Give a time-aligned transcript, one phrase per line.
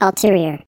[0.00, 0.62] Ulterior.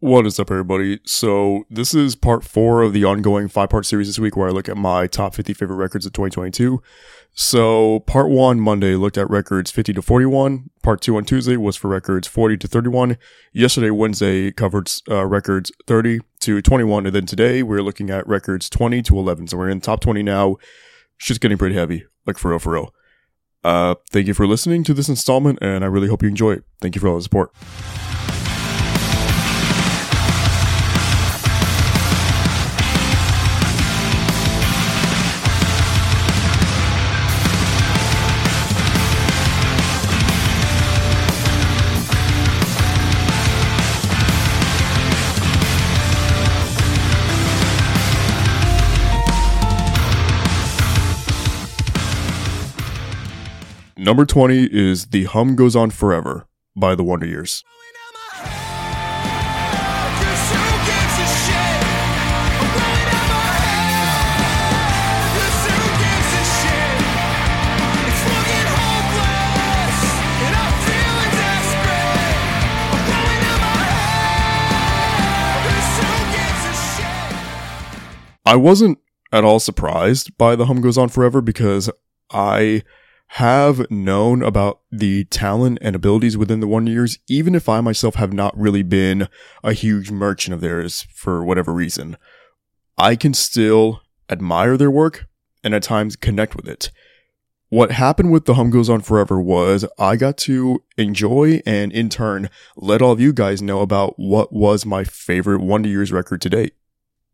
[0.00, 1.00] What is up, everybody?
[1.06, 4.52] So, this is part four of the ongoing five part series this week where I
[4.52, 6.82] look at my top 50 favorite records of 2022.
[7.32, 10.70] So, part one, Monday, looked at records 50 to 41.
[10.82, 13.16] Part two on Tuesday was for records 40 to 31.
[13.52, 17.06] Yesterday, Wednesday, covered uh, records 30 to 21.
[17.06, 19.48] And then today, we're looking at records 20 to 11.
[19.48, 20.58] So, we're in top 20 now.
[21.16, 22.94] Shit's getting pretty heavy, like for real, for real.
[23.64, 26.64] Uh, thank you for listening to this installment, and I really hope you enjoy it.
[26.80, 27.52] Thank you for all the support.
[54.08, 57.62] Number 20 is The Hum Goes On Forever by The Wonder Years.
[78.46, 78.96] I wasn't
[79.30, 81.90] at all surprised by The Hum Goes On Forever because
[82.30, 82.82] I
[83.32, 88.14] have known about the talent and abilities within the Wonder Years, even if I myself
[88.14, 89.28] have not really been
[89.62, 92.16] a huge merchant of theirs for whatever reason.
[92.96, 94.00] I can still
[94.30, 95.26] admire their work
[95.62, 96.90] and at times connect with it.
[97.68, 102.08] What happened with The Hum Goes On Forever was I got to enjoy and in
[102.08, 106.40] turn let all of you guys know about what was my favorite Wonder Years record
[106.40, 106.74] to date.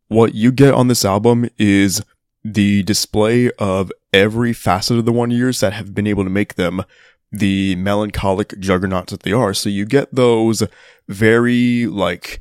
[0.08, 2.02] What you get on this album is
[2.44, 6.54] the display of every facet of the Wonder Years that have been able to make
[6.54, 6.84] them
[7.32, 9.54] the melancholic juggernauts that they are.
[9.54, 10.62] So you get those
[11.08, 12.40] very like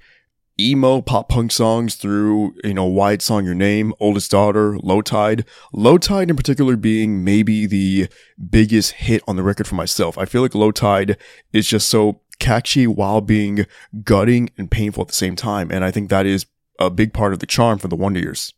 [0.59, 5.45] emo pop punk songs through, you know, Wide Song Your Name, Oldest Daughter, Low Tide.
[5.71, 8.07] Low Tide in particular being maybe the
[8.49, 10.17] biggest hit on the record for myself.
[10.17, 11.17] I feel like Low Tide
[11.53, 13.65] is just so catchy while being
[14.03, 15.71] gutting and painful at the same time.
[15.71, 16.45] And I think that is
[16.79, 18.53] a big part of the charm for the Wonder Years.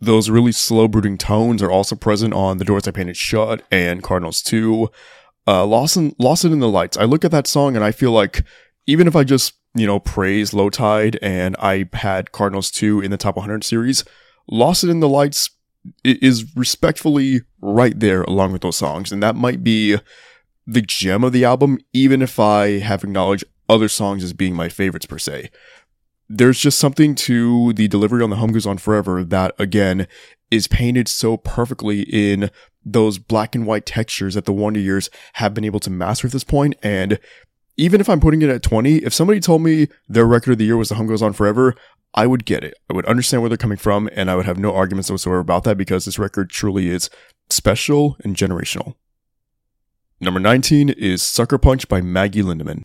[0.00, 4.02] Those really slow brooding tones are also present on The Doors I Painted Shut and
[4.02, 4.88] Cardinals 2.
[5.46, 6.96] Uh, Lost in, in the Lights.
[6.96, 8.42] I look at that song and I feel like
[8.86, 13.10] even if I just, you know, praise Low Tide and I had Cardinals 2 in
[13.10, 14.04] the top 100 series,
[14.48, 15.50] Lost in the Lights
[16.02, 19.12] is respectfully right there along with those songs.
[19.12, 19.98] And that might be
[20.66, 24.68] the gem of the album, even if I have acknowledged other songs as being my
[24.68, 25.50] favorites per se
[26.32, 30.06] there's just something to the delivery on the Hum Goes On Forever that again
[30.48, 32.50] is painted so perfectly in
[32.84, 36.32] those black and white textures that the Wonder Years have been able to master at
[36.32, 36.76] this point.
[36.84, 37.18] And
[37.76, 40.64] even if I'm putting it at 20, if somebody told me their record of the
[40.64, 41.74] year was The Hum Goes On Forever,
[42.14, 42.74] I would get it.
[42.88, 45.64] I would understand where they're coming from and I would have no arguments whatsoever about
[45.64, 47.10] that because this record truly is
[47.48, 48.94] special and generational.
[50.20, 52.84] Number 19 is Sucker Punch by Maggie Lindemann.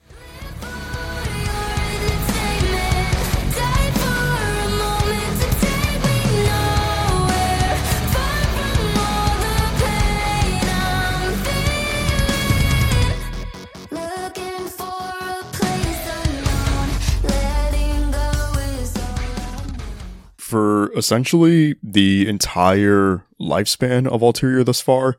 [20.96, 25.18] Essentially the entire lifespan of Ulterior thus far,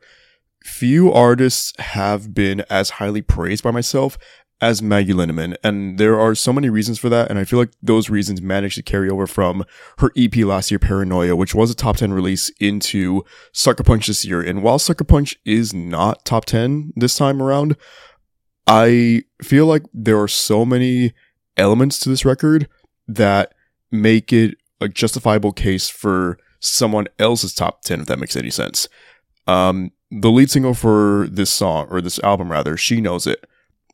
[0.63, 4.17] few artists have been as highly praised by myself
[4.59, 5.55] as Maggie Lindemann.
[5.63, 7.29] And there are so many reasons for that.
[7.29, 9.63] And I feel like those reasons managed to carry over from
[9.99, 14.25] her EP last year, Paranoia, which was a top 10 release into Sucker Punch this
[14.25, 14.41] year.
[14.41, 17.77] And while Sucker Punch is not top 10 this time around,
[18.65, 21.13] I feel like there are so many
[21.55, 22.67] elements to this record
[23.07, 23.53] that
[23.91, 28.87] make it a justifiable case for someone else's top 10, if that makes any sense.
[29.47, 33.45] Um, the lead single for this song, or this album rather, She Knows It,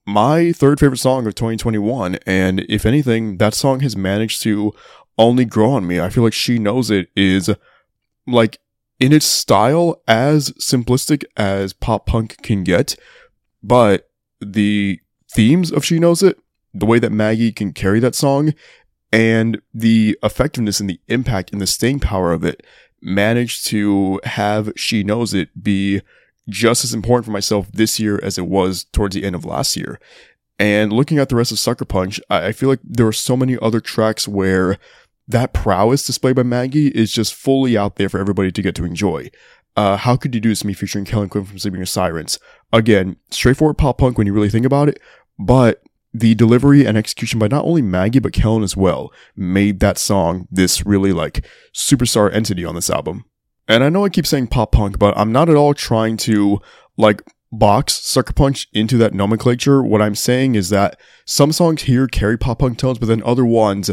[0.06, 2.16] my third favorite song of 2021.
[2.26, 4.74] And if anything, that song has managed to
[5.18, 6.00] only grow on me.
[6.00, 7.50] I feel like She Knows It is
[8.28, 8.60] like
[9.00, 12.96] in its style as simplistic as pop punk can get,
[13.62, 14.10] but
[14.40, 15.00] the
[15.32, 16.38] themes of She Knows It,
[16.74, 18.54] the way that Maggie can carry that song
[19.14, 22.66] and the effectiveness and the impact and the staying power of it
[23.02, 26.02] managed to have She Knows It be
[26.50, 29.78] just as important for myself this year as it was towards the end of last
[29.78, 30.00] year.
[30.60, 33.58] And looking at the rest of Sucker Punch, I feel like there are so many
[33.62, 34.78] other tracks where
[35.28, 38.86] that prowess displayed by Maggie is just fully out there for everybody to get to
[38.86, 39.30] enjoy.
[39.76, 42.40] uh, How Could You Do This to Me featuring Kellin Quinn from Sleeping with Sirens.
[42.72, 45.00] Again, straightforward pop punk when you really think about it,
[45.40, 45.82] but
[46.14, 50.48] the delivery and execution by not only Maggie but Kellin as well made that song
[50.52, 53.26] this really like superstar entity on this album.
[53.68, 56.60] And I know I keep saying pop punk, but I'm not at all trying to
[56.98, 59.82] like box Sucker Punch into that nomenclature.
[59.82, 63.46] What I'm saying is that some songs here carry pop punk tones, but then other
[63.46, 63.90] ones,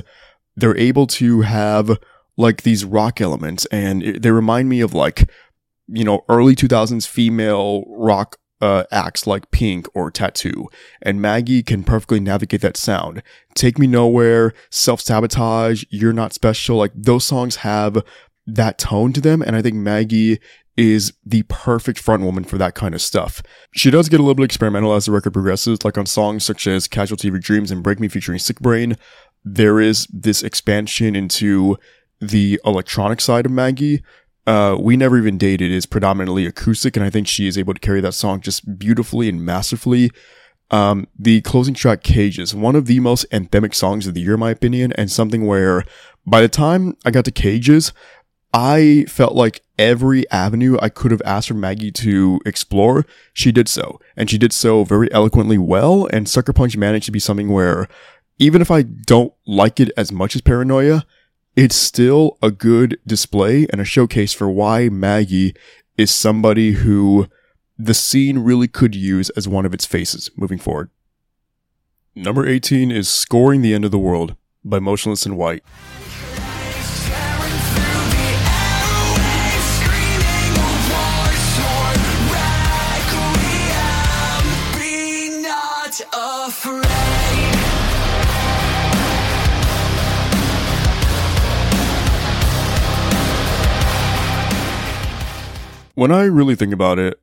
[0.56, 1.98] they're able to have
[2.36, 5.30] like these rock elements and it, they remind me of like,
[5.86, 10.68] you know, early 2000s female rock uh, acts like Pink or t.A.T.u.,
[11.02, 13.22] and Maggie can perfectly navigate that sound.
[13.54, 18.02] Take Me Nowhere, Self Sabotage, You're Not Special, like those songs have
[18.46, 20.38] that tone to them, and I think Maggie
[20.76, 23.42] is the perfect front woman for that kind of stuff.
[23.72, 26.66] She does get a little bit experimental as the record progresses, like on songs such
[26.66, 28.96] as Casualty of Your Dreams and Break Me featuring Siiickbrain.
[29.44, 31.76] There is this expansion into
[32.20, 34.02] the electronic side of Maggie,
[34.46, 37.80] uh, We Never Even Dated is predominantly acoustic, and I think she is able to
[37.80, 40.10] carry that song just beautifully and masterfully.
[40.70, 44.40] Um, the closing track Cages, one of the most anthemic songs of the year, in
[44.40, 45.84] my opinion, and something where
[46.26, 47.92] by the time I got to Cages,
[48.52, 53.68] I felt like every avenue I could have asked for Maggie to explore, she did
[53.68, 54.00] so.
[54.16, 57.88] And she did so very eloquently well, and Sucker Punch managed to be something where,
[58.38, 61.04] even if I don't like it as much as Paranoia,
[61.56, 65.54] it's still a good display and a showcase for why Maggie
[65.96, 67.26] is somebody who
[67.78, 70.90] the scene really could use as one of its faces moving forward.
[72.14, 75.64] Number 18 is Scoring the End of the World by Motionless in White.
[95.94, 97.20] When I really think about it,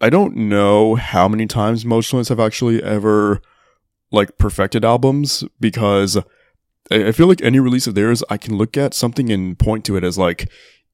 [0.00, 3.40] I don't know how many times Motionless have actually ever
[4.12, 6.18] like perfected albums because
[6.90, 9.96] I feel like any release of theirs, I can look at something and point to
[9.96, 10.50] it as like,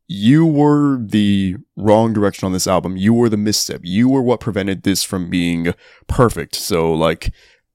[0.09, 2.97] you were the wrong direction on this album.
[2.97, 3.81] You were the misstep.
[3.83, 5.75] You were what prevented this from being
[6.07, 6.55] perfect.
[6.55, 7.33] So like,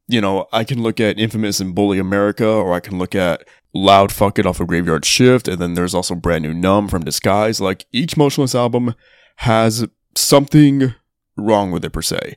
[0.07, 3.47] you know, I can look at Infamous and Bully America, or I can look at
[3.73, 7.03] Loud Fuck It off of Graveyard Shift, and then there's also Brand New Numb from
[7.03, 7.59] Disguise.
[7.59, 8.95] Like each Motionless album
[9.37, 10.93] has something
[11.35, 12.35] wrong with it per se.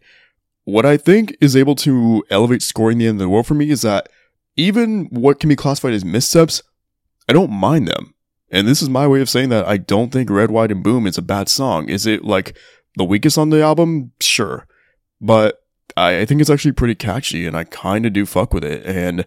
[0.64, 3.70] What I think is able to elevate scoring the end of the world for me
[3.70, 4.08] is that
[4.56, 6.62] even what can be classified as missteps,
[7.28, 8.14] I don't mind them.
[8.50, 11.06] And this is my way of saying that I don't think Red, White, and Boom
[11.06, 11.88] is a bad song.
[11.88, 12.56] Is it like
[12.96, 14.12] the weakest on the album?
[14.20, 14.66] Sure.
[15.20, 15.62] But
[15.96, 18.84] I, I think it's actually pretty catchy and I kind of do fuck with it.
[18.84, 19.24] And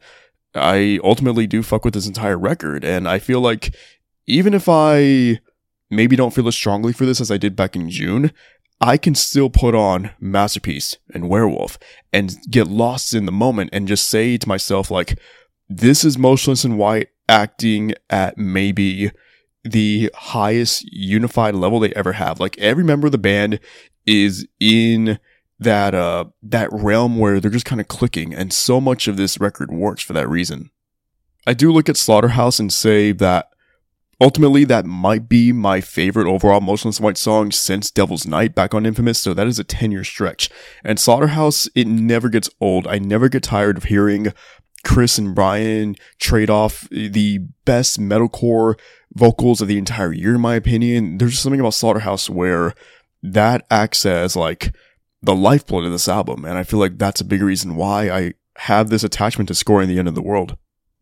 [0.54, 2.84] I ultimately do fuck with this entire record.
[2.84, 3.74] And I feel like
[4.28, 5.40] even if I
[5.96, 8.32] maybe don't feel as strongly for this as I did back in June,
[8.82, 11.78] I can still put on Masterpiece and Werewolf
[12.12, 15.18] and get lost in the moment and just say to myself, like,
[15.70, 19.12] this is Motionless in White acting at maybe
[19.64, 22.40] the highest unified level they ever have.
[22.40, 23.60] Like every member of the band
[24.06, 25.20] is in
[25.60, 29.40] that uh that realm where they're just kind of clicking and so much of this
[29.40, 30.70] record works for that reason.
[31.48, 33.53] I do look at Slaughterhouse and say that
[34.24, 38.86] Ultimately, that might be my favorite overall Motionless White song since Devil's Night back on
[38.86, 40.50] Infamous, so that is a 10 year stretch.
[40.82, 42.88] And Slaughterhouse, it never gets old.
[42.88, 44.32] I never get tired of hearing
[44.86, 48.80] Chris and Brian trade off the best metalcore
[49.14, 51.18] vocals of the entire year, in my opinion.
[51.18, 52.74] There's just something about Slaughterhouse where
[53.22, 54.74] that acts as like
[55.22, 56.46] the lifeblood of this album.
[56.46, 59.90] And I feel like that's a big reason why I have this attachment to scoring
[59.90, 60.56] the end of the world.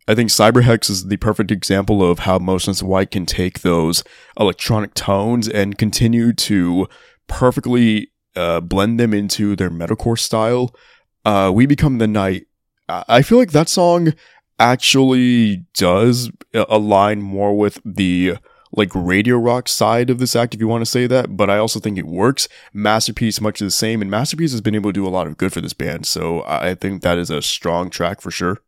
[0.07, 4.03] I think Cyberhex is the perfect example of how Motionless White can take those
[4.39, 6.87] electronic tones and continue to
[7.27, 10.75] perfectly uh, blend them into their metalcore style.
[11.23, 12.47] Uh, we Become the Night.
[12.89, 14.13] I feel like that song
[14.59, 18.37] actually does align more with the
[18.73, 21.57] like radio rock side of this act, if you want to say that, but I
[21.57, 22.47] also think it works.
[22.73, 25.53] Masterpiece, much the same, and Masterpiece has been able to do a lot of good
[25.53, 28.61] for this band, so I think that is a strong track for sure.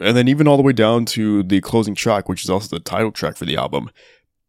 [0.00, 2.82] And then even all the way down to the closing track, which is also the
[2.82, 3.90] title track for the album.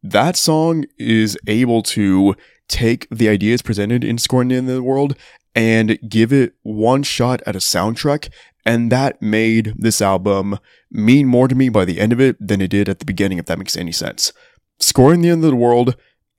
[0.04, 2.36] That song is able to
[2.68, 5.16] take the ideas presented in Scoring in the World
[5.54, 8.30] and give it one shot at a soundtrack.
[8.66, 10.58] And that made this album
[10.90, 13.38] mean more to me by the end of it than it did at the beginning,
[13.38, 14.34] if that makes any sense.
[14.80, 15.96] Scoring the End of the World,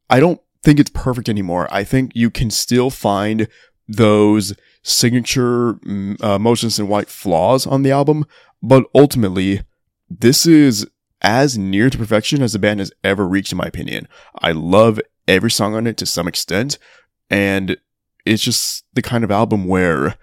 [0.08, 1.68] I don't think it's perfect anymore.
[1.70, 3.48] I think you can still find
[3.88, 8.26] those signature mm, uh, Motionless in White flaws on the album,
[8.62, 9.62] but ultimately,
[10.08, 10.86] this is
[11.20, 14.08] as near to perfection as the band has ever reached, in my opinion.
[14.38, 16.78] I love every song on it to some extent.
[17.30, 17.76] And
[18.26, 20.16] it's just the kind of album where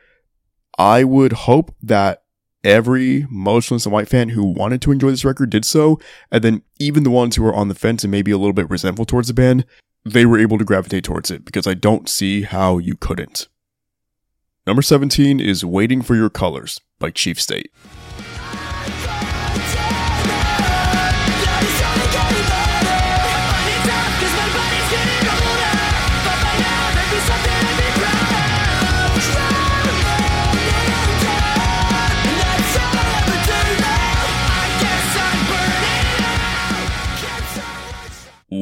[0.78, 2.24] I would hope that
[2.64, 6.00] every Motionless in White fan who wanted to enjoy this record did so.
[6.32, 8.70] And then even the ones who were on the fence and maybe a little bit
[8.70, 9.66] resentful towards the band,
[10.06, 13.48] they were able to gravitate towards it because I don't see how you couldn't.
[14.68, 17.72] Number 17 is Waiting for Your Colors by Chief State.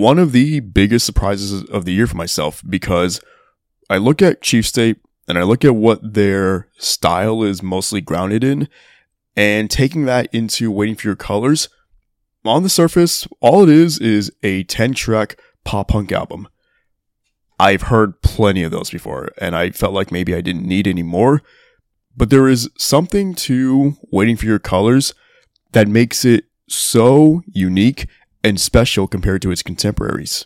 [0.07, 3.19] One of the biggest surprises of the year for myself because
[3.89, 8.41] I look at Chief State and I look at what their style is mostly grounded
[8.41, 8.69] in
[9.35, 11.67] and taking that into Waiting for Your Colors.
[12.45, 16.47] On the surface, all it is is a 10 track pop punk album.
[17.59, 21.03] I've heard plenty of those before and I felt like maybe I didn't need any
[21.03, 21.43] more,
[22.15, 25.13] but there is something to Waiting for Your Colors
[25.73, 28.07] that makes it so unique
[28.43, 30.45] and special compared to its contemporaries.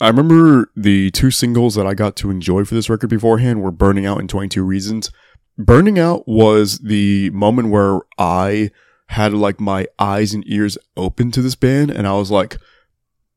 [0.00, 3.70] I remember the two singles that I got to enjoy for this record beforehand were
[3.70, 5.10] Burning Out and 22 Reasons.
[5.56, 8.70] Burning Out was the moment where I
[9.08, 12.58] had like my eyes and ears open to this band and I was like,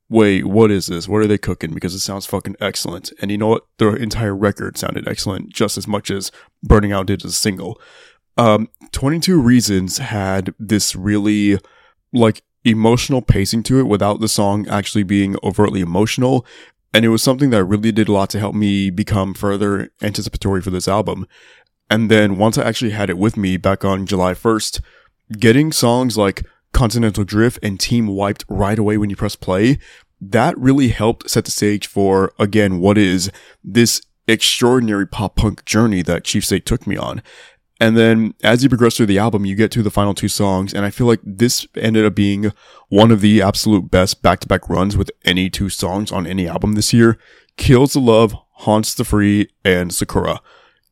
[0.10, 1.08] wait, what is this?
[1.08, 1.74] What are they cooking?
[1.74, 3.13] Because it sounds fucking excellent.
[3.22, 3.67] And you know what?
[3.77, 6.31] The entire record sounded excellent just as much as
[6.63, 7.79] Burning Out did as a single.
[8.38, 11.60] Um, 22 Reasons had this really
[12.12, 16.46] like emotional pacing to it without the song actually being overtly emotional.
[16.94, 20.62] And it was something that really did a lot to help me become further anticipatory
[20.62, 21.28] for this album.
[21.89, 24.82] And then once I actually had it with me back on July 1st,
[25.38, 29.80] getting songs like Continental Drift and Team Wiped right away when you press play,
[30.22, 33.32] that really helped set the stage for, again, what is
[33.63, 37.22] this extraordinary pop punk journey that Chief State took me on.
[37.80, 40.74] And then as you progress through the album, you get to the final two songs.
[40.74, 42.52] And I feel like this ended up being
[42.90, 46.48] one of the absolute best back to back runs with any two songs on any
[46.48, 47.18] album this year.
[47.56, 50.42] Kills the Love, Haunts the Free, and Sakura.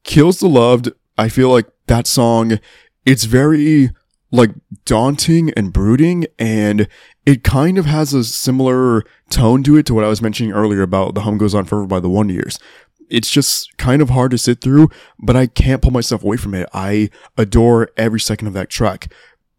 [0.03, 2.59] Kills the Loved, I feel like that song,
[3.05, 3.89] it's very
[4.31, 4.51] like
[4.85, 6.87] daunting and brooding and
[7.25, 10.81] it kind of has a similar tone to it to what I was mentioning earlier
[10.81, 12.59] about The Hum Goes On Forever by the Wonder Years
[13.09, 16.53] it's just kind of hard to sit through, but I can't pull myself away from
[16.53, 16.69] it.
[16.73, 19.11] I adore every second of that track.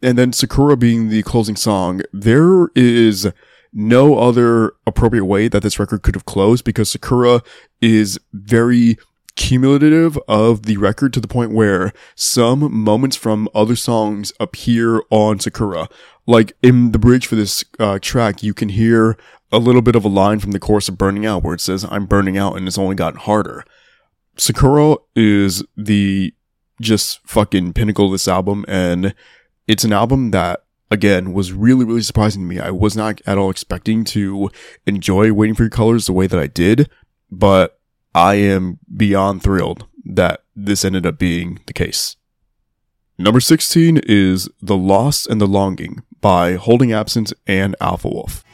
[0.03, 3.29] And then Sakura being the closing song, there is
[3.73, 7.43] no other appropriate way that this record could have closed because Sakura
[7.81, 8.97] is very
[9.35, 15.39] cumulative of the record to the point where some moments from other songs appear on
[15.39, 15.89] Sakura.
[16.27, 19.17] Like in the bridge for this uh, track, you can hear
[19.51, 21.87] a little bit of a line from the course of Burning Out where it says,
[21.91, 23.65] I'm burning out and it's only gotten harder.
[24.37, 26.35] Sakura is the
[26.81, 29.15] just fucking pinnacle of this album and
[29.67, 32.61] it's an album that again was really really surprising to me.
[32.61, 34.51] I was not at all expecting to
[34.87, 36.89] enjoy Waiting for Your Colors the way that I did,
[37.31, 37.81] but
[38.15, 42.17] I am beyond thrilled that this ended up being the case.
[43.19, 48.45] Number 16 is The Lost and the Longing by Holding Absence and Alpha Wolf.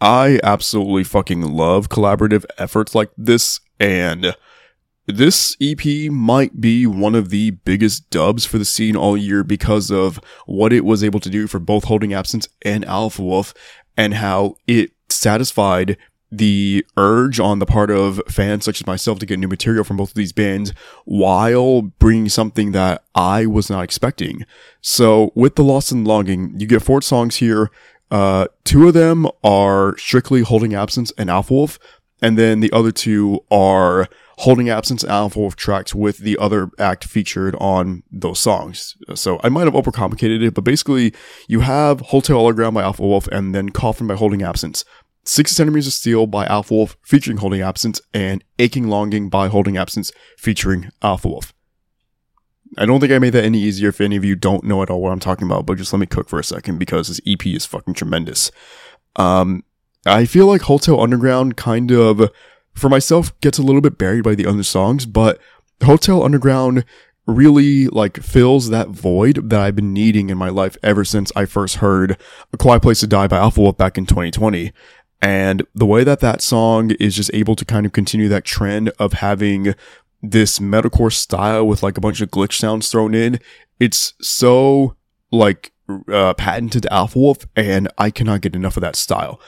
[0.00, 4.36] I absolutely fucking love collaborative efforts like this, and
[5.06, 9.90] this EP might be one of the biggest dubs for the scene all year because
[9.90, 13.54] of what it was able to do for both Holding Absence and Alpha Wolf,
[13.96, 15.96] and how it satisfied
[16.36, 19.96] the urge on the part of fans such as myself to get new material from
[19.96, 20.72] both of these bands
[21.04, 24.44] while bringing something that I was not expecting.
[24.80, 27.70] So with The Lost and Longing, you get four songs here
[28.10, 31.78] uh, two of them are strictly holding absence and Alpha Wolf,
[32.22, 34.08] and then the other two are
[34.38, 38.96] holding absence and Alpha Wolf tracks with the other act featured on those songs.
[39.14, 41.12] So I might have overcomplicated it, but basically
[41.48, 44.84] you have Hotel Underground by Alpha Wolf and then Coffin by Holding Absence.
[45.26, 49.76] 60 Centimeters of Steel by Alpha Wolf featuring Holding Absence and Aching Longing by Holding
[49.76, 51.54] Absence featuring Alpha Wolf.
[52.78, 54.90] I don't think I made that any easier if any of you don't know at
[54.90, 57.20] all what I'm talking about, but just let me cook for a second because this
[57.26, 58.50] EP is fucking tremendous.
[59.16, 59.64] Um,
[60.06, 62.30] I feel like Hotel Underground kind of,
[62.74, 65.38] for myself, gets a little bit buried by the other songs, but
[65.82, 66.84] Hotel Underground
[67.26, 71.46] really like fills that void that I've been needing in my life ever since I
[71.46, 72.18] first heard
[72.52, 74.72] A Quiet Place to Die by Alpha Wolf back in 2020.
[75.22, 78.90] And the way that that song is just able to kind of continue that trend
[78.98, 79.74] of having
[80.30, 83.38] this metalcore style with like a bunch of glitch sounds thrown in,
[83.78, 84.96] it's so
[85.30, 85.72] like
[86.10, 89.40] uh, patented Alpha Wolf, and I cannot get enough of that style.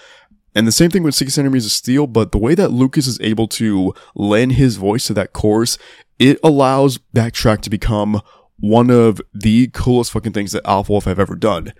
[0.54, 3.20] And the same thing with Six Centimeters of Steel, but the way that Lucas is
[3.20, 5.76] able to lend his voice to that chorus,
[6.18, 8.22] it allows that track to become
[8.58, 11.74] one of the coolest fucking things that Alpha Wolf have ever done.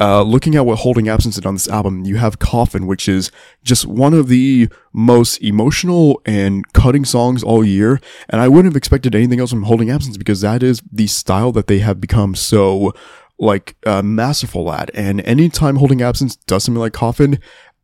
[0.00, 3.30] Uh, looking at what Holding Absence did on this album, you have Coffin, which is
[3.62, 8.00] just one of the most emotional and cutting songs all year.
[8.28, 11.52] And I wouldn't have expected anything else from Holding Absence because that is the style
[11.52, 12.92] that they have become so
[13.38, 14.90] like uh, masterful at.
[14.94, 17.38] And anytime Holding Absence does something like Coffin,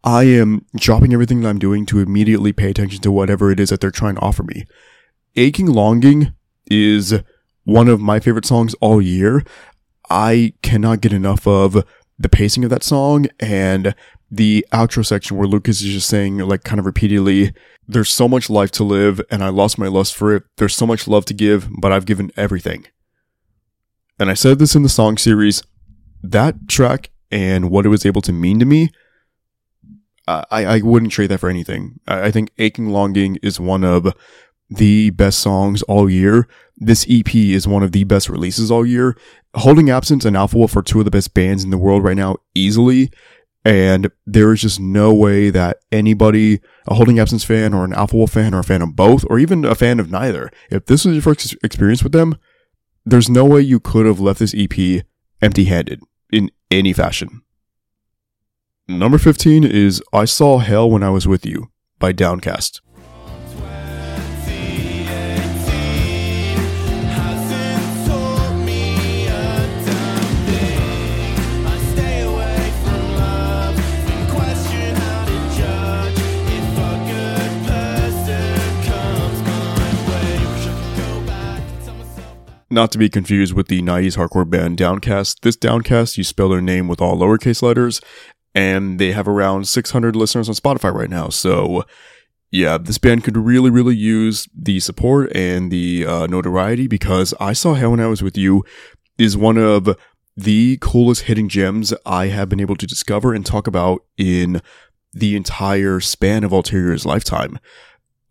[0.05, 3.71] I am dropping everything that I'm doing to immediately pay attention to whatever it is
[3.71, 4.65] that they're trying to offer me.
[5.37, 6.33] Aching Longing
[6.71, 7.21] is
[7.65, 9.45] one of my favorite songs all year.
[10.11, 11.85] I cannot get enough of
[12.19, 13.95] the pacing of that song and
[14.31, 17.55] the outro section where Lucas is just saying, like, kind of repeatedly,
[17.87, 20.43] there's so much life to live and I lost my lust for it.
[20.57, 22.87] There's so much love to give, but I've given everything.
[24.19, 25.63] And I said this in the song series
[26.23, 28.91] that track and what it was able to mean to me.
[30.27, 32.01] I, I wouldn't trade that for anything.
[32.07, 34.15] I, I think Aching Longing is one of
[34.69, 36.47] the best songs all year.
[36.77, 39.17] This EP is one of the best releases all year.
[39.59, 42.17] Holding Absence and Alpha Wolf are two of the best bands in the world right
[42.17, 43.11] now, easily.
[43.65, 48.17] And there is just no way that anybody, a Holding Absence fan or an Alpha
[48.17, 51.05] Wolf fan or a fan of both, or even a fan of neither, if this
[51.05, 52.37] was your first experience with them,
[53.05, 55.05] there's no way you could have left this EP
[55.43, 56.01] empty handed
[56.31, 57.43] in any fashion.
[58.87, 62.81] Number 15 is I Saw Hell When I Was With You by Downcast.
[82.71, 85.43] Not to be confused with the 90s hardcore band Downcast.
[85.43, 88.01] This Downcast, you spell their name with all lowercase letters,
[88.55, 91.31] and they have around 600 listeners on Spotify right now.
[91.31, 91.85] So,
[92.51, 97.55] yeah, this band could really, really use the support and the uh, notoriety because I
[97.55, 98.65] Saw Hell When I Was With You
[99.17, 99.97] is one of
[100.37, 104.61] the coolest hidden gems I have been able to discover and talk about in
[105.13, 107.59] the entire span of Ulterior's lifetime.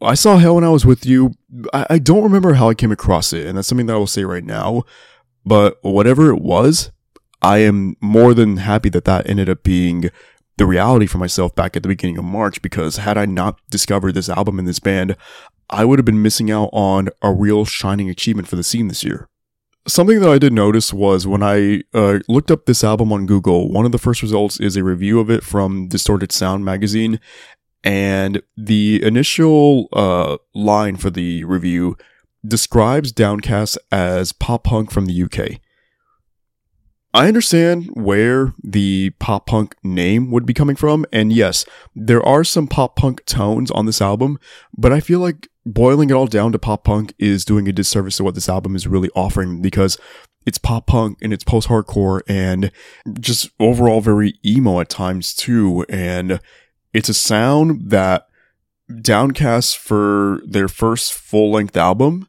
[0.02, 1.34] I saw Hell when I was with you.
[1.74, 4.08] I, I don't remember how I came across it, and that's something that I will
[4.08, 4.84] say right now.
[5.46, 6.92] But whatever it was,
[7.42, 10.10] I am more than happy that that ended up being
[10.58, 14.14] the reality for myself back at the beginning of March because had I not discovered
[14.14, 15.16] this album and this band,
[15.70, 19.04] I would have been missing out on a real shining achievement for the scene this
[19.04, 19.30] year.
[19.88, 23.72] Something that I did notice was when I uh, looked up this album on Google,
[23.72, 27.22] one of the first results is a review of it from Distorted Sound magazine,
[27.88, 31.96] and the initial uh, line for the review
[32.46, 35.62] describes Downcast as pop punk from the UK.
[37.14, 41.64] I understand where the pop punk name would be coming from, and yes,
[41.96, 44.38] there are some pop punk tones on this album,
[44.78, 48.18] but I feel like boiling it all down to pop punk is doing a disservice
[48.18, 49.98] to what this album is really offering because
[50.46, 52.70] it's pop punk and it's post hardcore and
[53.18, 55.86] just overall very emo at times too.
[55.88, 56.42] And
[56.94, 58.28] it's a sound that
[59.02, 62.28] Downcast for their first full length album,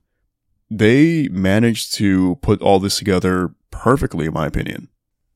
[0.71, 4.89] they managed to put all this together perfectly, in my opinion.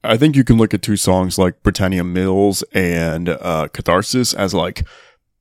[0.04, 4.52] I think you can look at two songs like Britannia Mills and uh, Catharsis as
[4.52, 4.85] like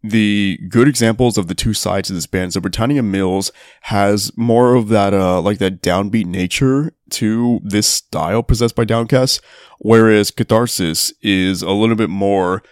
[0.03, 2.53] the good examples of the two sides of this band.
[2.53, 8.43] So Britannia Mills has more of that, uh, like that downbeat nature to this style
[8.43, 9.41] possessed by Downcast,
[9.79, 12.63] whereas Catharsis is a little bit more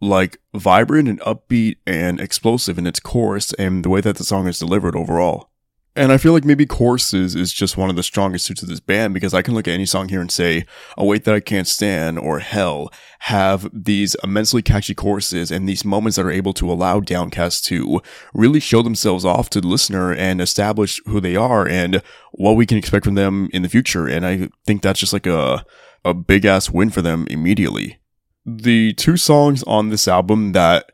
[0.00, 4.46] like vibrant and upbeat and explosive in its chorus and the way that the song
[4.46, 5.50] is delivered overall.
[5.98, 8.80] And I feel like maybe choruses is just one of the strongest suits of this
[8.80, 10.66] band because I can look at any song here and say,
[10.98, 15.86] A Weight That I Can't Stand or Hell have these immensely catchy choruses and these
[15.86, 18.02] moments that are able to allow Downcast to
[18.34, 22.66] really show themselves off to the listener and establish who they are and what we
[22.66, 24.06] can expect from them in the future.
[24.06, 25.64] And I think that's just like a,
[26.04, 27.98] a big ass win for them immediately
[28.46, 30.92] the two songs on this album that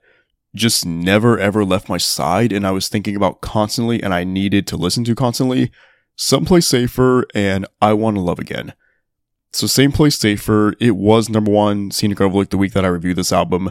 [0.54, 4.66] just never ever left my side and I was thinking about constantly and I needed
[4.68, 5.70] to listen to constantly.
[6.16, 8.74] Someplace Safer and I Want to Love Again.
[9.52, 13.16] So Same Place Safer, it was number one scenic overlook the week that I reviewed
[13.16, 13.70] this album.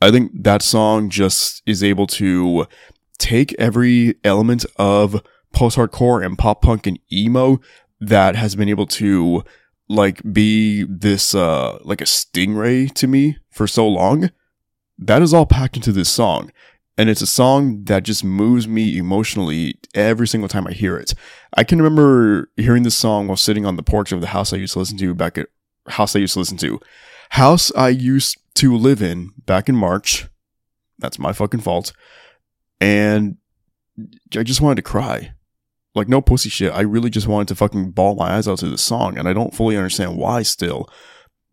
[0.00, 2.66] I think that song just is able to
[3.18, 5.22] take every element of
[5.54, 7.60] post-hardcore and pop punk and emo
[7.98, 9.42] that has been able to
[9.88, 14.30] like be this uh like a stingray to me for so long
[14.98, 16.50] that is all packed into this song
[16.98, 21.12] and it's a song that just moves me emotionally every single time I hear it.
[21.54, 24.56] I can remember hearing this song while sitting on the porch of the house I
[24.56, 25.48] used to listen to back at
[25.88, 26.80] house I used to listen to.
[27.30, 30.26] House I used to live in back in March.
[30.98, 31.92] That's my fucking fault.
[32.80, 33.36] And
[34.34, 35.32] I just wanted to cry.
[35.96, 36.72] Like no pussy shit.
[36.72, 39.32] I really just wanted to fucking bawl my eyes out to the song and I
[39.32, 40.88] don't fully understand why still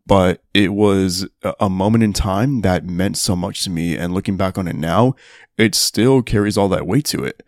[0.06, 1.26] but it was
[1.60, 3.96] a moment in time that meant so much to me.
[3.96, 5.14] And looking back on it now,
[5.56, 7.42] it still carries all that weight to it.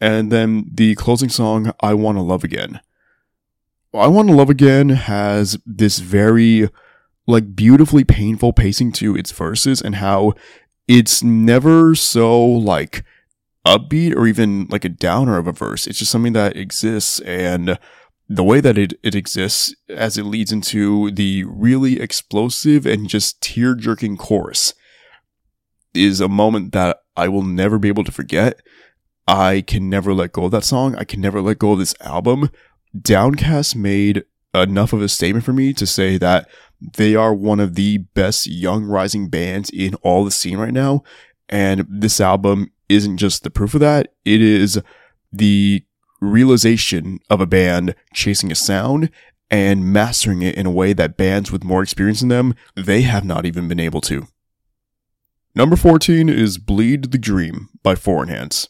[0.00, 2.80] And then the closing song, I Want to Love Again.
[3.94, 6.68] I Want to Love Again has this very,
[7.26, 10.34] like, beautifully painful pacing to its verses and how
[10.86, 13.04] it's never so, like,
[13.66, 15.86] upbeat or even like a downer of a verse.
[15.86, 17.78] It's just something that exists and
[18.28, 23.40] the way that it, it exists as it leads into the really explosive and just
[23.40, 24.74] tear jerking chorus
[25.94, 28.60] is a moment that I will never be able to forget.
[29.26, 30.94] I can never let go of that song.
[30.96, 32.50] I can never let go of this album.
[33.00, 34.24] Downcast made
[34.54, 36.48] enough of a statement for me to say that
[36.94, 41.02] they are one of the best young rising bands in all the scene right now.
[41.48, 44.14] And this album isn't just the proof of that.
[44.24, 44.80] It is
[45.32, 45.84] the
[46.20, 49.10] realization of a band chasing a sound
[49.50, 53.24] and mastering it in a way that bands with more experience in them, they have
[53.24, 54.26] not even been able to.
[55.54, 58.68] Number 14 is Bleed the Dream by Foreign Hands.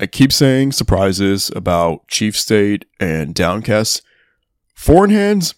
[0.00, 4.02] I keep saying surprises about Chief State and Downcast.
[4.74, 5.54] Foreign Hands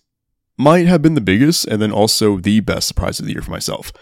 [0.58, 3.50] might have been the biggest and then also the best surprise of the year for
[3.50, 3.92] myself.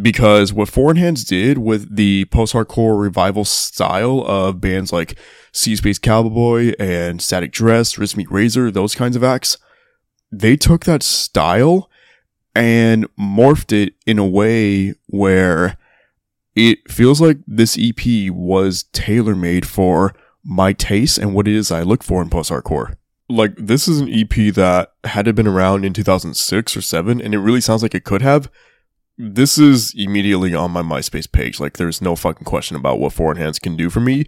[0.00, 5.18] Because what Foreign Hands did with the post hardcore revival style of bands like
[5.52, 9.58] Sea Space Cowboy and Static Dress, Wrist Razor, those kinds of acts,
[10.30, 11.90] they took that style
[12.54, 15.76] and morphed it in a way where
[16.54, 21.70] it feels like this EP was tailor made for my taste and what it is
[21.70, 22.96] I look for in post hardcore.
[23.28, 27.34] Like, this is an EP that had it been around in 2006 or 7, and
[27.34, 28.50] it really sounds like it could have.
[29.16, 31.58] This is immediately on my MySpace page.
[31.58, 34.26] Like, there's no fucking question about what Foreign Hands can do for me.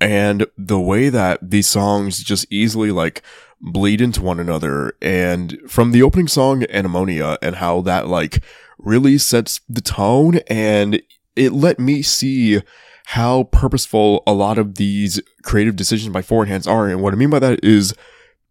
[0.00, 3.22] And the way that these songs just easily, like,
[3.60, 4.94] bleed into one another.
[5.02, 8.42] And from the opening song, Anemonia, and how that, like,
[8.78, 11.02] really sets the tone and
[11.40, 12.60] it let me see
[13.06, 16.86] how purposeful a lot of these creative decisions by Foreign Hands are.
[16.86, 17.94] And what I mean by that is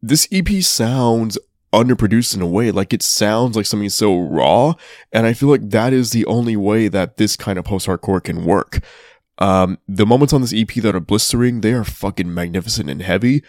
[0.02, 1.38] this EP sounds
[1.72, 2.72] underproduced in a way.
[2.72, 4.74] Like it sounds like something so raw.
[5.14, 8.24] And I feel like that is the only way that this kind of post hardcore
[8.24, 8.80] can work.
[9.38, 13.44] Um, the moments on this EP that are blistering, they are fucking magnificent and heavy.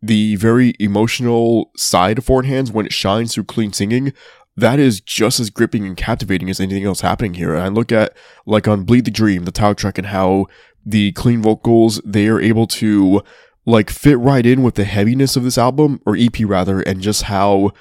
[0.00, 4.14] The very emotional side of Foreign Hands when it shines through clean singing,
[4.56, 7.54] that is just as gripping and captivating as anything else happening here.
[7.54, 8.16] And I look at
[8.46, 10.46] like on Bleed the Dream, the title track, and how
[10.84, 13.22] the clean vocals they are able to
[13.66, 17.24] like fit right in with the heaviness of this album or EP rather, and just
[17.24, 17.72] how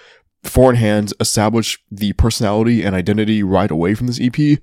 [0.44, 4.60] Foreign Hands establish the personality and identity right away from this EP.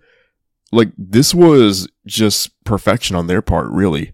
[0.71, 4.13] Like this was just perfection on their part, really.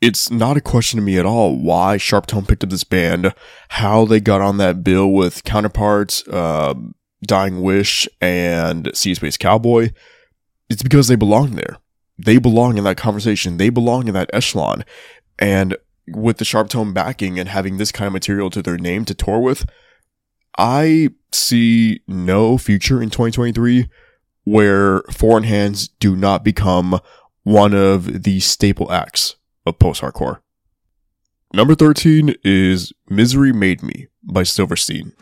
[0.00, 3.34] It's not a question to me at all why Sharptone picked up this band,
[3.70, 6.74] how they got on that bill with counterparts, uh,
[7.26, 9.90] Dying Wish and Sea Space Cowboy,
[10.68, 11.78] it's because they belong there.
[12.18, 13.56] They belong in that conversation.
[13.56, 14.84] They belong in that echelon.
[15.38, 15.76] And
[16.08, 19.14] with the Sharp Tone backing and having this kind of material to their name to
[19.14, 19.66] tour with,
[20.58, 23.88] I see no future in 2023
[24.44, 27.00] where Foreign Hands do not become
[27.42, 29.36] one of the staple acts
[29.66, 30.38] of post hardcore.
[31.52, 35.12] Number 13 is Misery Made Me by Silverstein.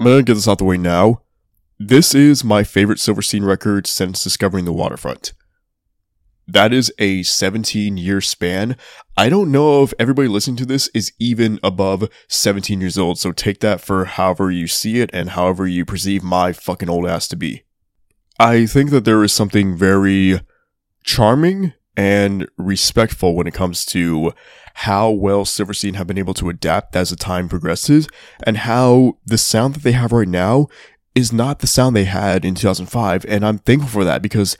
[0.00, 1.22] I'm gonna get this out the way now.
[1.78, 5.32] This is my favorite Silverstein record since discovering the waterfront.
[6.50, 8.74] that is a 17 year span.
[9.18, 13.32] I don't know if everybody listening to this is even above 17 years old, so
[13.32, 17.28] take that for however you see it and however you perceive my fucking old ass
[17.28, 17.64] to be.
[18.40, 20.40] I think that there is something very
[21.04, 24.32] charming and respectful when it comes to
[24.74, 28.06] how well Silverstein have been able to adapt as the time progresses
[28.44, 30.68] and how the sound that they have right now
[31.16, 33.26] is not the sound they had in 2005.
[33.26, 34.56] And I'm thankful for that because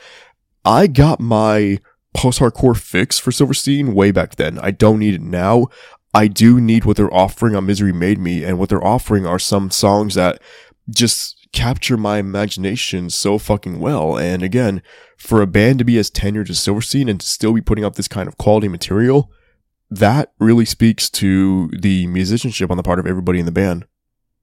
[0.64, 1.78] I got my
[2.12, 4.58] post-hardcore fix for Silverstein way back then.
[4.58, 5.68] I don't need it now.
[6.12, 9.38] I do need what they're offering on Misery Made Me and what they're offering are
[9.38, 10.42] some songs that
[10.90, 14.18] just capture my imagination so fucking well.
[14.18, 14.82] And again,
[15.18, 17.96] for a band to be as tenured as Silverstein and to still be putting up
[17.96, 19.30] this kind of quality material,
[19.90, 23.84] that really speaks to the musicianship on the part of everybody in the band.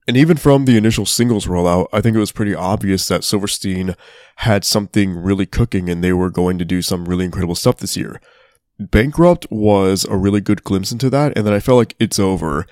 [0.08, 3.96] And even from the initial singles rollout, I think it was pretty obvious that Silverstein
[4.38, 7.98] had something really cooking and they were going to do some really incredible stuff this
[7.98, 8.22] year.
[8.78, 12.68] Bankrupt was a really good glimpse into that, and then I felt like It's Over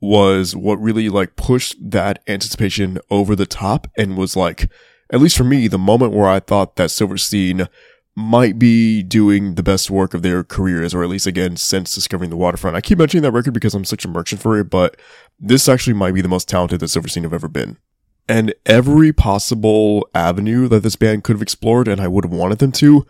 [0.00, 4.68] was what really like pushed that anticipation over the top and was like,
[5.14, 7.68] at least for me, the moment where I thought that Silverstein
[8.16, 12.30] might be doing the best work of their careers, or at least again, since discovering
[12.30, 12.76] the waterfront.
[12.76, 14.96] I keep mentioning that record because I'm such a merchant for it, but
[15.38, 17.76] this actually might be the most talented that Silverstein have ever been.
[18.28, 22.58] And every possible avenue that this band could have explored, and I would have wanted
[22.58, 23.06] them to,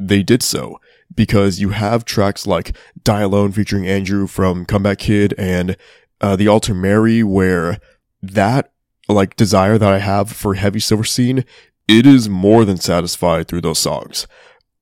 [0.00, 0.80] they did so.
[1.14, 5.76] Because you have tracks like Die Alone featuring Andrew from Comeback Kid and
[6.20, 7.78] uh, The Altar Mary, where
[8.20, 8.72] that
[9.08, 11.44] like desire that I have for heavy Silverstein,
[11.88, 14.26] it is more than satisfied through those songs.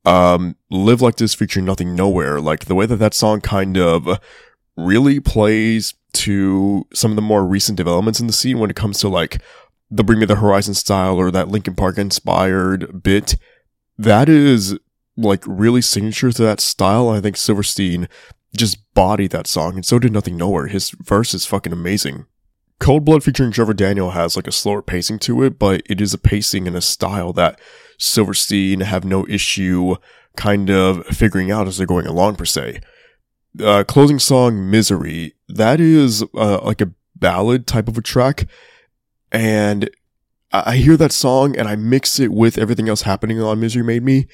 [0.04, 4.18] Um, Live Like This featuring Nothing Nowhere, like the way that that song kind of
[4.76, 8.98] really plays to some of the more recent developments in the scene when it comes
[9.00, 9.42] to like
[9.90, 13.36] the Bring Me the Horizon style or that Linkin Park inspired bit.
[13.98, 14.78] That is
[15.16, 17.08] like really signature to that style.
[17.08, 18.08] I think Silverstein
[18.56, 20.68] just bodied that song and so did Nothing Nowhere.
[20.68, 22.26] His verse is fucking amazing.
[22.80, 26.12] Cold Blood featuring Trevor Daniel has like a slower pacing to it, but it is
[26.12, 27.60] a pacing and a style that
[27.98, 29.96] Silverstein have no issue
[30.36, 32.80] kind of figuring out as they're going along per se.
[33.62, 38.48] Uh, closing song Misery, that is uh, like a ballad type of a track.
[39.30, 39.88] And
[40.52, 44.02] I hear that song and I mix it with everything else happening on Misery Made
[44.02, 44.26] Me.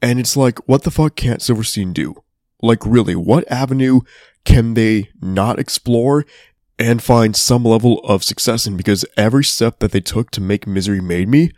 [0.00, 2.14] And it's like, what the fuck can't Silverstein do?
[2.62, 4.00] Like, really, what avenue
[4.44, 6.24] can they not explore
[6.78, 8.76] and find some level of success in?
[8.76, 11.50] Because every step that they took to make Misery Made Me,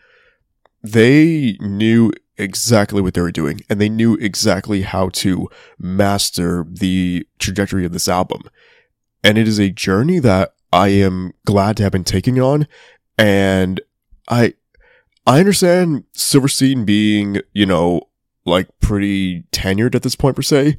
[0.83, 7.27] they knew exactly what they were doing and they knew exactly how to master the
[7.39, 8.43] trajectory of this album.
[9.23, 12.67] And it is a journey that I am glad to have been taking on.
[13.19, 13.81] And
[14.29, 14.55] I,
[15.27, 18.09] I understand Silverstein being, you know,
[18.47, 20.79] like pretty tenured at this point per se.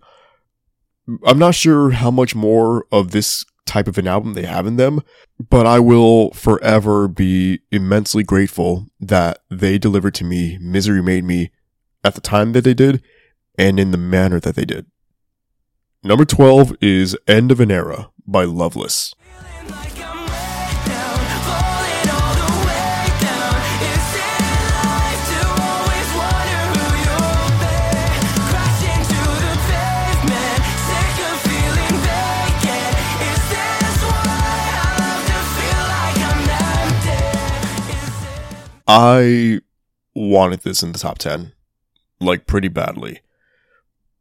[1.26, 4.76] I'm not sure how much more of this type of an album they have in
[4.76, 5.02] them,
[5.50, 11.52] but I will forever be immensely grateful that they delivered to me Misery Made Me
[12.04, 13.02] at the time that they did
[13.58, 14.86] and in the manner that they did.
[16.04, 19.14] Number 12 is End of an Era by Loveless.
[38.94, 39.62] I
[40.14, 41.54] wanted this in the top 10,
[42.20, 43.22] like pretty badly,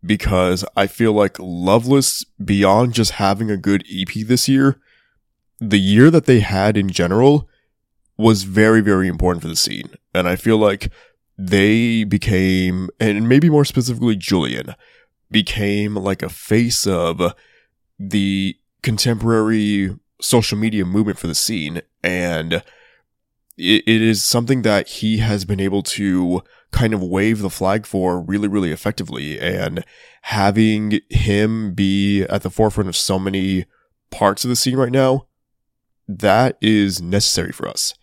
[0.04, 4.80] because I feel like Loveless, beyond just having a good EP this year,
[5.58, 7.48] the year that they had in general
[8.16, 9.90] was very, very important for the scene.
[10.14, 10.92] And I feel like
[11.36, 14.76] they became, and maybe more specifically Julian,
[15.32, 17.34] became like a face of
[17.98, 21.82] the contemporary social media movement for the scene.
[22.04, 22.62] And
[23.60, 26.42] it, it is something that he has been able to
[26.72, 29.38] kind of wave the flag for really, really effectively.
[29.38, 29.84] And
[30.22, 33.66] having him be at the forefront of so many
[34.10, 35.26] parts of the scene right now,
[36.08, 37.94] that is necessary for us.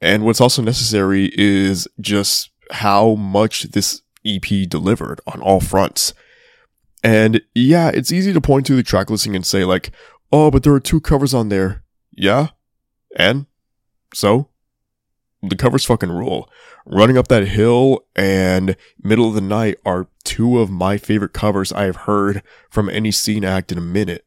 [0.00, 6.14] And what's also necessary is just how much this EP delivered on all fronts.
[7.02, 9.90] And yeah, it's easy to point to the track listing and say like,
[10.32, 11.82] oh, but there are two covers on there.
[12.12, 12.48] Yeah.
[13.16, 13.46] And
[14.14, 14.48] so,
[15.42, 16.50] the covers fucking rule.
[16.84, 21.72] Running Up That Hill and Middle of the Night are two of my favorite covers
[21.72, 24.24] I have heard from any scene act in a minute.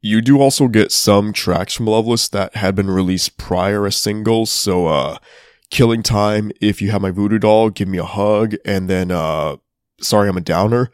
[0.00, 4.50] You do also get some tracks from Loveless that had been released prior as singles,
[4.50, 5.18] so uh
[5.70, 9.56] Killing Time, If You Have My Voodoo Doll, Give Me a Hug, and then uh
[10.00, 10.90] Sorry I'm a Downer.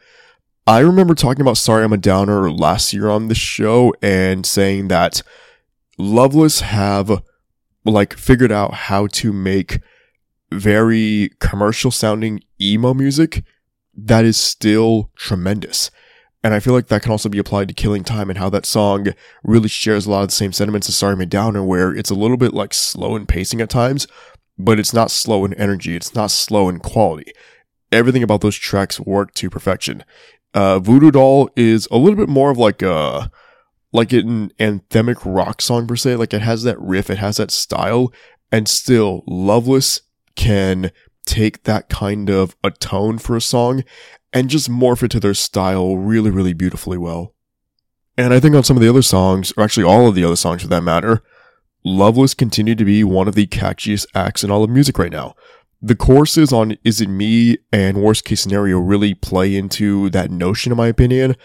[0.65, 4.87] I remember talking about Sorry I'm a Downer last year on the show and saying
[4.87, 5.23] that
[5.97, 7.21] Loveless have
[7.85, 9.79] like figured out how to make
[10.51, 13.43] very commercial sounding emo music
[13.95, 15.91] that is still tremendous.
[16.43, 18.65] And I feel like that can also be applied to Killing Time and how that
[18.65, 19.07] song
[19.43, 22.15] really shares a lot of the same sentiments as Sorry Me Downer, where it's a
[22.15, 24.07] little bit like slow in pacing at times,
[24.57, 25.95] but it's not slow in energy.
[25.95, 27.31] It's not slow in quality.
[27.91, 30.03] Everything about those tracks work to perfection.
[30.53, 33.29] Uh, Voodoo Doll is a little bit more of like a,
[33.93, 36.15] like an anthemic rock song per se.
[36.15, 38.11] Like it has that riff, it has that style,
[38.51, 40.01] and still Loveless
[40.35, 40.91] can
[41.25, 43.83] take that kind of a tone for a song
[44.33, 47.33] and just morph it to their style really, really beautifully well.
[48.17, 50.35] And I think on some of the other songs, or actually all of the other
[50.35, 51.21] songs for that matter,
[51.83, 55.35] Loveless continued to be one of the catchiest acts in all of music right now.
[55.81, 60.71] The choruses on Is It Me and Worst Case Scenario really play into that notion,
[60.71, 61.35] in my opinion.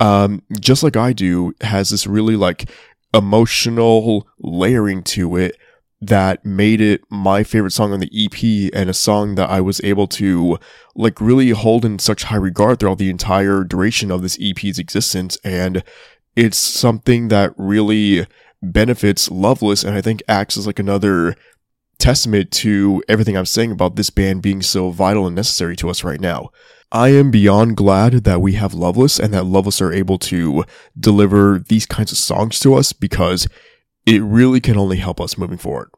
[0.00, 2.68] Um, just like I do, has this really like
[3.14, 5.56] emotional layering to it
[6.00, 9.80] that made it my favorite song on the EP and a song that I was
[9.82, 10.58] able to
[10.94, 15.38] like really hold in such high regard throughout the entire duration of this EP's existence.
[15.42, 15.82] And
[16.34, 18.26] it's something that really
[18.62, 21.34] benefits Loveless and I think acts as like another
[21.98, 26.04] testament to everything I'm saying about this band being so vital and necessary to us
[26.04, 26.50] right now.
[26.92, 30.64] I am beyond glad that we have Loveless and that Loveless are able to
[30.98, 33.48] deliver these kinds of songs to us because
[34.06, 35.90] it really can only help us moving forward.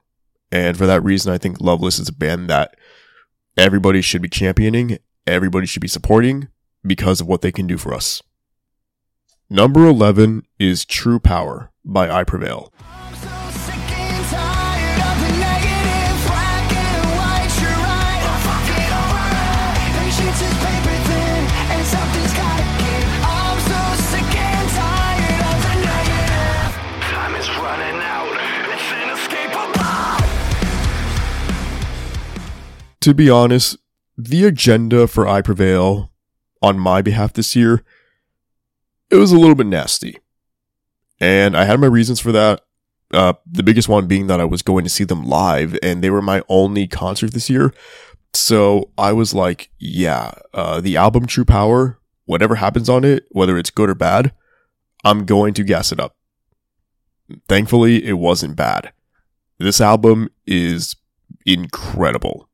[0.51, 2.74] And for that reason, I think Loveless is a band that
[3.57, 6.48] everybody should be championing, everybody should be supporting
[6.83, 8.22] because of what they can do for us.
[9.51, 12.72] Number 11 is True Power by I Prevail.
[33.09, 33.79] To be honest,
[34.18, 36.12] the agenda for I Prevail
[36.61, 37.83] on my behalf this year,
[39.09, 40.18] it was a little bit nasty.
[41.18, 42.66] And I had my reasons for that.
[43.11, 46.11] Uh, the biggest one being that I was going to see them live and they
[46.11, 47.73] were my only concert this year.
[48.35, 53.57] So I was like, yeah, uh, the album True Power, whatever happens on it, whether
[53.57, 54.33] it's good or bad,
[55.03, 56.14] I'm going to gas it up.
[57.49, 58.92] Thankfully, it wasn't bad.
[59.59, 60.94] This album is
[61.47, 62.47] incredible.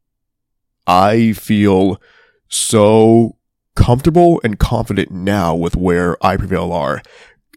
[0.86, 2.00] I feel
[2.48, 3.36] so
[3.74, 7.02] comfortable and confident now with where I Prevail are,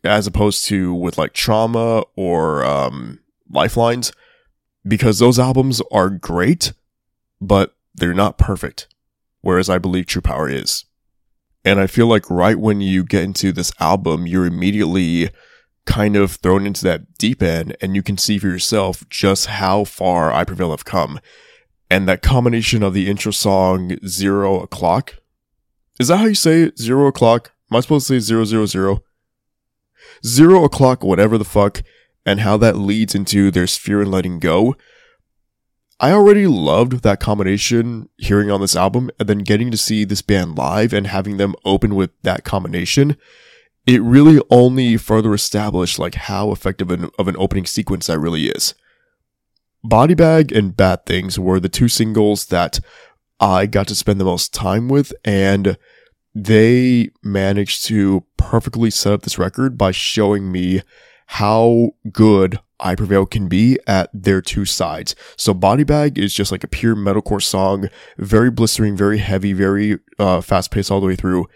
[0.03, 4.11] as opposed to with like Trauma or um, Lifelines,
[4.87, 6.73] because those albums are great,
[7.41, 8.87] but they're not perfect.
[9.41, 10.85] Whereas I believe True Power is.
[11.63, 15.29] And I feel like right when you get into this album, you're immediately
[15.85, 19.83] kind of thrown into that deep end and you can see for yourself just how
[19.83, 21.19] far I Prevail have come
[21.89, 25.15] and that combination of the intro song Zero O'Clock.
[25.99, 26.77] Is that how you say it?
[26.77, 27.51] Zero O'Clock?
[27.71, 29.03] Am I supposed to say zero zero zero?
[30.25, 31.83] Zero O'Clock, whatever the fuck,
[32.25, 34.75] and how that leads into There's Fear and Letting Go.
[35.99, 40.21] I already loved that combination hearing on this album and then getting to see this
[40.21, 43.17] band live and having them open with that combination.
[43.87, 48.47] It really only further established like how effective an, of an opening sequence that really
[48.47, 48.75] is.
[49.83, 52.79] Body Bag and Bad Things were the two singles that
[53.39, 55.77] I got to spend the most time with, and
[56.33, 60.81] they managed to perfectly set up this record by showing me
[61.27, 65.15] how good I Prevail can be at their two sides.
[65.35, 69.99] So Body Bag is just like a pure metalcore song, very blistering, very heavy, very
[70.19, 71.47] uh, fast paced all the way through.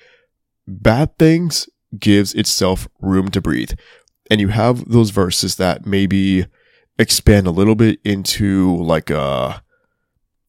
[0.68, 3.74] Bad Things gives itself room to breathe.
[4.30, 6.46] And you have those verses that maybe
[7.00, 9.60] expand a little bit into like uh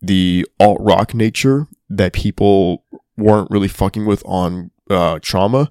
[0.00, 2.84] the alt rock nature that people
[3.16, 5.70] weren't really fucking with on uh trauma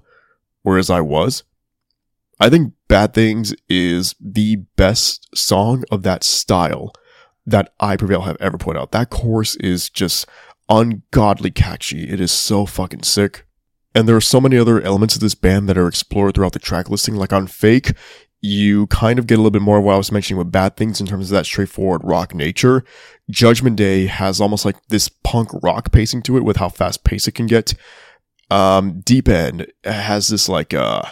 [0.62, 1.44] whereas I was.
[2.40, 6.92] I think Bad Things is the best song of that style
[7.46, 8.92] that I Prevail have ever put out.
[8.92, 10.26] That chorus is just
[10.68, 12.08] ungodly catchy.
[12.08, 13.46] It is so fucking sick.
[13.94, 16.58] And there are so many other elements of this band that are explored throughout the
[16.58, 17.14] track listing.
[17.14, 17.92] Like on Fake,
[18.44, 20.76] you kind of get a little bit more of what I was mentioning with bad
[20.76, 22.84] things in terms of that straightforward rock nature.
[23.30, 27.28] Judgment Day has almost like this punk rock pacing to it with how fast paced
[27.28, 27.74] it can get.
[28.50, 31.02] Um, Deep End has this like, uh,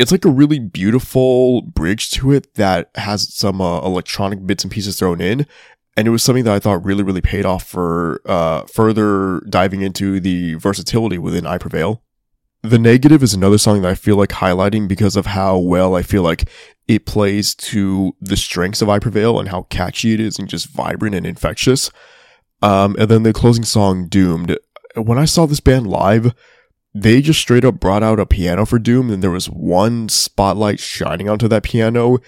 [0.00, 4.72] it's like a really beautiful bridge to it that has some uh, electronic bits and
[4.72, 5.46] pieces thrown in.
[5.96, 9.82] and it was something that I thought really, really paid off for uh, further diving
[9.82, 12.02] into the versatility within I Prevail.
[12.62, 16.02] The Negative is another song that I feel like highlighting because of how well I
[16.02, 16.48] feel like
[16.86, 20.68] it plays to the strengths of I Prevail and how catchy it is and just
[20.68, 21.90] vibrant and infectious.
[22.62, 24.56] Um, and then the closing song, Doomed.
[24.94, 26.34] When I saw this band live,
[26.94, 30.78] they just straight up brought out a piano for Doom, and there was one spotlight
[30.78, 32.18] shining onto that piano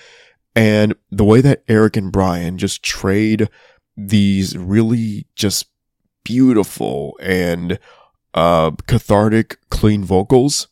[0.57, 3.49] and the way that Eric and Brian just trade
[3.97, 5.67] these really just
[6.25, 7.79] beautiful and
[8.35, 10.69] uh, cathartic, clean vocals.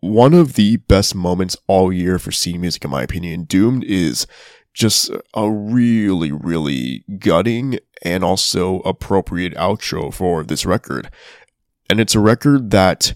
[0.00, 3.44] One of the best moments all year for scene music, in my opinion.
[3.44, 4.26] Doomed is
[4.74, 11.10] just a really, really gutting and also appropriate outro for this record.
[11.88, 13.14] And it's a record that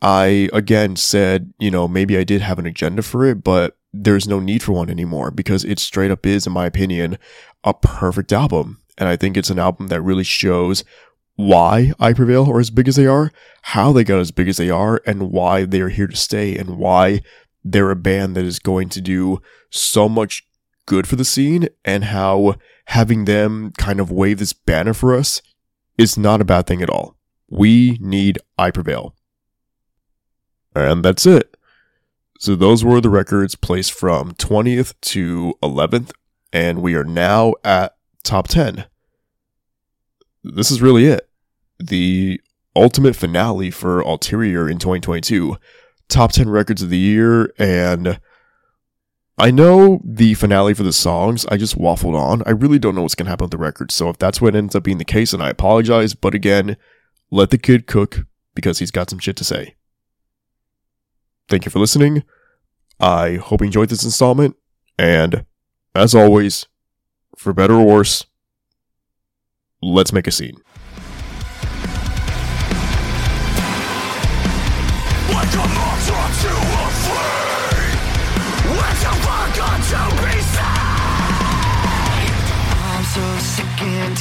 [0.00, 4.28] I, again, said, you know, maybe I did have an agenda for it, but there's
[4.28, 7.18] no need for one anymore because it straight up is, in my opinion,
[7.64, 8.80] a perfect album.
[8.96, 10.84] And I think it's an album that really shows
[11.38, 13.30] why I Prevail are as big as they are,
[13.62, 16.56] how they got as big as they are, and why they are here to stay,
[16.56, 17.20] and why
[17.62, 20.44] they're a band that is going to do so much
[20.84, 25.40] good for the scene, and how having them kind of wave this banner for us
[25.96, 27.16] is not a bad thing at all.
[27.48, 29.14] We need I Prevail.
[30.74, 31.56] And that's it.
[32.40, 36.10] So those were the records placed from 20th to 11th,
[36.52, 38.86] and we are now at top 10.
[40.42, 41.27] This is really it.
[41.78, 42.40] The
[42.74, 45.56] ultimate finale for Ulterior in 2022.
[46.08, 48.18] Top 10 records of the year, and
[49.36, 52.42] I know the finale for the songs, I just waffled on.
[52.46, 54.56] I really don't know what's going to happen with the records, so if that's what
[54.56, 56.78] ends up being the case, then I apologize, but again,
[57.30, 59.74] let the kid cook because he's got some shit to say.
[61.48, 62.24] Thank you for listening.
[62.98, 64.56] I hope you enjoyed this installment.
[64.98, 65.44] And
[65.94, 66.66] as always,
[67.36, 68.26] for better or worse,
[69.80, 70.56] let's make a scene.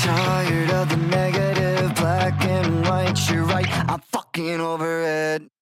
[0.07, 3.19] Tired of the negative black and white.
[3.29, 5.56] You're right, I'm fucking over it.